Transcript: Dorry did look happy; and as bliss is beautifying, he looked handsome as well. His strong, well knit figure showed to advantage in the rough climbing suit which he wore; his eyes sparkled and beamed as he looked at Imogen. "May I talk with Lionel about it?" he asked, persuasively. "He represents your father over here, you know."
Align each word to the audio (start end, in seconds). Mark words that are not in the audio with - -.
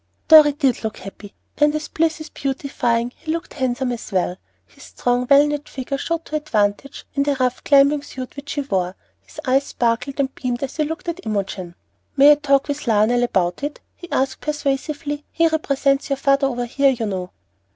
Dorry 0.29 0.53
did 0.53 0.83
look 0.83 0.97
happy; 0.97 1.35
and 1.59 1.75
as 1.75 1.87
bliss 1.87 2.19
is 2.19 2.29
beautifying, 2.31 3.13
he 3.15 3.31
looked 3.31 3.53
handsome 3.53 3.91
as 3.91 4.11
well. 4.11 4.37
His 4.65 4.81
strong, 4.81 5.27
well 5.29 5.45
knit 5.45 5.69
figure 5.69 5.99
showed 5.99 6.25
to 6.25 6.35
advantage 6.35 7.05
in 7.13 7.21
the 7.21 7.35
rough 7.35 7.63
climbing 7.63 8.01
suit 8.01 8.35
which 8.35 8.53
he 8.53 8.61
wore; 8.61 8.95
his 9.21 9.39
eyes 9.45 9.65
sparkled 9.65 10.19
and 10.19 10.33
beamed 10.33 10.63
as 10.63 10.77
he 10.77 10.85
looked 10.85 11.07
at 11.07 11.23
Imogen. 11.23 11.75
"May 12.17 12.31
I 12.31 12.35
talk 12.35 12.67
with 12.67 12.87
Lionel 12.87 13.21
about 13.21 13.61
it?" 13.61 13.79
he 13.95 14.11
asked, 14.11 14.41
persuasively. 14.41 15.23
"He 15.31 15.47
represents 15.47 16.09
your 16.09 16.17
father 16.17 16.47
over 16.47 16.65
here, 16.65 16.89
you 16.89 17.05
know." 17.05 17.29